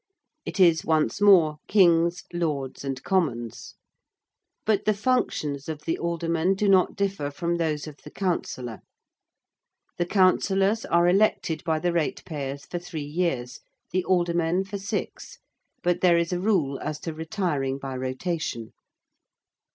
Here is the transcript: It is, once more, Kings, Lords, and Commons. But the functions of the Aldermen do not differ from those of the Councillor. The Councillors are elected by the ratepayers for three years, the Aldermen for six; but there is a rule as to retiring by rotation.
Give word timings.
It 0.45 0.59
is, 0.59 0.83
once 0.83 1.21
more, 1.21 1.59
Kings, 1.67 2.23
Lords, 2.33 2.83
and 2.83 3.03
Commons. 3.03 3.75
But 4.65 4.85
the 4.85 4.95
functions 4.95 5.69
of 5.69 5.81
the 5.83 5.99
Aldermen 5.99 6.55
do 6.55 6.67
not 6.67 6.95
differ 6.95 7.29
from 7.29 7.57
those 7.57 7.85
of 7.85 7.97
the 7.97 8.09
Councillor. 8.09 8.79
The 9.99 10.07
Councillors 10.07 10.85
are 10.85 11.07
elected 11.07 11.63
by 11.63 11.77
the 11.77 11.93
ratepayers 11.93 12.65
for 12.65 12.79
three 12.79 13.03
years, 13.05 13.59
the 13.91 14.03
Aldermen 14.05 14.63
for 14.63 14.79
six; 14.79 15.37
but 15.83 16.01
there 16.01 16.17
is 16.17 16.33
a 16.33 16.39
rule 16.41 16.79
as 16.79 16.99
to 17.01 17.13
retiring 17.13 17.77
by 17.77 17.95
rotation. 17.95 18.73